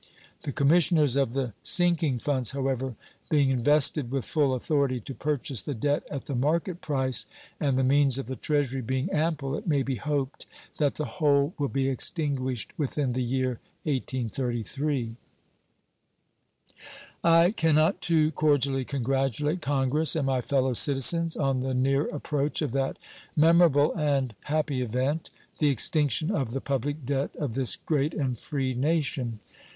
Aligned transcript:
The 0.41 0.51
commissioners 0.51 1.15
of 1.15 1.33
the 1.33 1.53
sinking 1.61 2.17
funds, 2.17 2.53
however, 2.53 2.95
being 3.29 3.51
invested 3.51 4.09
with 4.09 4.25
full 4.25 4.55
authority 4.55 4.99
to 4.99 5.13
purchase 5.13 5.61
the 5.61 5.75
debt 5.75 6.01
at 6.09 6.25
the 6.25 6.33
market 6.33 6.81
price, 6.81 7.27
and 7.59 7.77
the 7.77 7.83
means 7.83 8.17
of 8.17 8.25
the 8.25 8.35
Treasury 8.35 8.81
being 8.81 9.11
ample, 9.11 9.55
it 9.55 9.67
may 9.67 9.83
be 9.83 9.97
hoped 9.97 10.47
that 10.77 10.95
the 10.95 11.05
whole 11.05 11.53
will 11.59 11.67
be 11.67 11.87
extinguished 11.87 12.73
within 12.79 13.13
the 13.13 13.21
year 13.21 13.59
1833. 13.83 15.17
I 17.23 17.51
can 17.51 17.75
not 17.75 18.01
too 18.01 18.31
cordially 18.31 18.83
congratulate 18.85 19.61
Congress 19.61 20.15
and 20.15 20.25
my 20.25 20.41
fellow 20.41 20.73
citizens 20.73 21.37
on 21.37 21.59
the 21.59 21.75
near 21.75 22.07
approach 22.07 22.63
of 22.63 22.71
that 22.71 22.97
memorable 23.35 23.93
and 23.95 24.33
happy 24.45 24.81
event 24.81 25.29
the 25.59 25.69
extinction 25.69 26.31
of 26.31 26.53
the 26.53 26.59
public 26.61 27.05
debt 27.05 27.35
of 27.35 27.53
this 27.53 27.75
great 27.75 28.15
and 28.15 28.39
free 28.39 28.73
nation. 28.73 29.39